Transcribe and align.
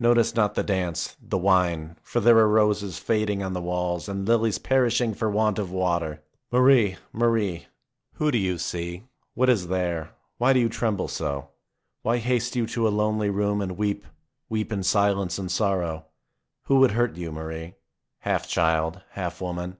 Notice 0.00 0.34
not 0.34 0.54
the 0.56 0.64
dance, 0.64 1.16
the 1.22 1.38
wine, 1.38 1.96
for 2.02 2.18
there 2.18 2.36
are 2.38 2.48
roses 2.48 2.98
fading 2.98 3.40
on 3.40 3.52
the 3.52 3.62
walls 3.62 4.08
and 4.08 4.26
lilies 4.26 4.58
perishing 4.58 5.14
for 5.14 5.30
want 5.30 5.60
of 5.60 5.70
water. 5.70 6.24
Marie, 6.50 6.96
Marie! 7.12 7.68
who 8.14 8.32
do 8.32 8.38
you 8.38 8.58
see? 8.58 9.04
What 9.34 9.48
is 9.48 9.68
there? 9.68 10.10
Why 10.38 10.52
do 10.52 10.58
you 10.58 10.68
tremble 10.68 11.06
so? 11.06 11.50
Why 12.02 12.16
haste 12.18 12.56
you 12.56 12.66
to 12.66 12.88
a 12.88 12.88
lonely 12.88 13.30
room 13.30 13.60
and 13.60 13.78
weep, 13.78 14.04
weep 14.48 14.72
in 14.72 14.82
silence 14.82 15.38
and 15.38 15.52
sorrow? 15.52 16.06
Who 16.64 16.80
would 16.80 16.90
hurt 16.90 17.14
you, 17.14 17.30
Marie, 17.30 17.76
half 18.22 18.48
child, 18.48 19.02
half 19.10 19.40
woman? 19.40 19.76